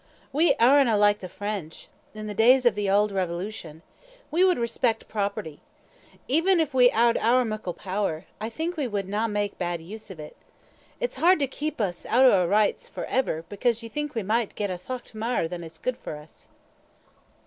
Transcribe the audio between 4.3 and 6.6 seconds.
we would respect property. Even